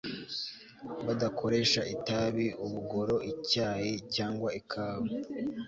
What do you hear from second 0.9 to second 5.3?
badakoresha itabi ubugoro icyayi cyangwa ikawa